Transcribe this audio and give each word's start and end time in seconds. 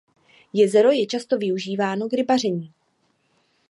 Jezero 0.53 0.91
je 0.91 1.07
často 1.07 1.37
využíváno 1.37 2.09
k 2.09 2.13
rybaření. 2.13 2.73